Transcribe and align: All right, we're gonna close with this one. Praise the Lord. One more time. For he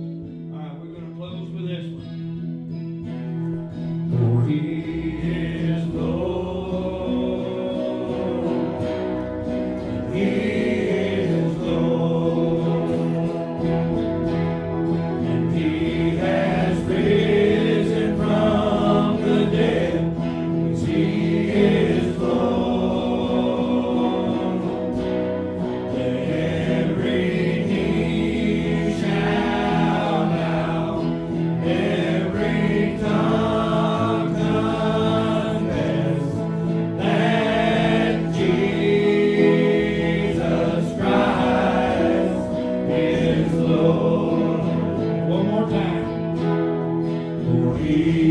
All 0.00 0.58
right, 0.58 0.80
we're 0.80 0.94
gonna 0.94 1.14
close 1.16 1.50
with 1.52 1.66
this 1.68 1.84
one. 1.92 2.29
Praise 43.30 43.52
the 43.52 43.58
Lord. 43.58 44.60
One 45.30 45.46
more 45.46 45.70
time. 45.70 46.04
For 47.44 47.78
he 47.78 48.29